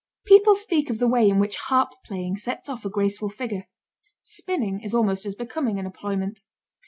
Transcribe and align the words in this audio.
People 0.25 0.55
speak 0.55 0.89
of 0.89 0.97
the 0.97 1.07
way 1.07 1.29
in 1.29 1.37
which 1.37 1.57
harp 1.57 1.93
playing 2.03 2.35
sets 2.35 2.67
off 2.67 2.83
a 2.85 2.89
graceful 2.89 3.29
figure; 3.29 3.67
spinning 4.23 4.81
is 4.81 4.95
almost 4.95 5.27
as 5.27 5.35
becoming 5.35 5.77
an 5.77 5.85
employment. 5.85 6.39